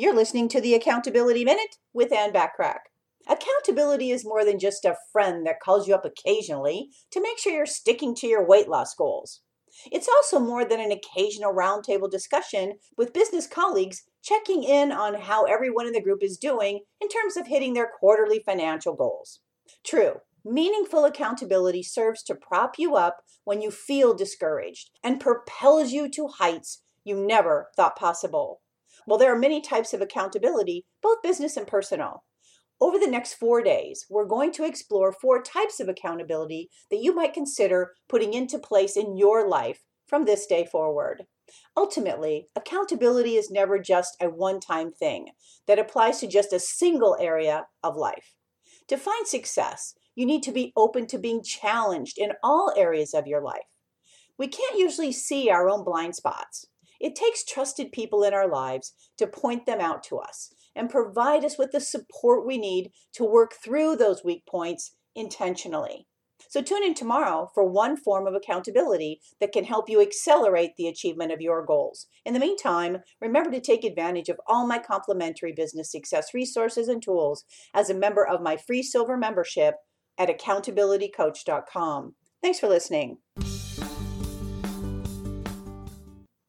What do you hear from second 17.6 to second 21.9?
their quarterly financial goals. True, meaningful accountability